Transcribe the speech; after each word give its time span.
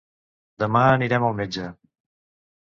Demà 0.63 0.81
anirem 0.93 1.27
al 1.27 1.37
metge. 1.41 1.67